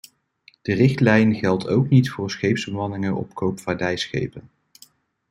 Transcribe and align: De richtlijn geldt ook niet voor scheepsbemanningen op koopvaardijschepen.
De 0.61 0.73
richtlijn 0.73 1.35
geldt 1.35 1.67
ook 1.67 1.89
niet 1.89 2.11
voor 2.11 2.31
scheepsbemanningen 2.31 3.15
op 3.15 3.33
koopvaardijschepen. 3.35 4.49